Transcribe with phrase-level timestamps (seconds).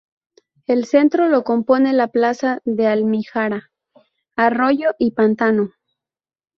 [0.65, 3.69] El centro lo compone la plaza de almijara,
[4.35, 5.73] arroyo y pantano.